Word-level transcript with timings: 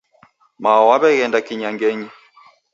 Mao 0.63 0.83
waweghenda 0.89 1.39
kinyangenyi 1.47 2.09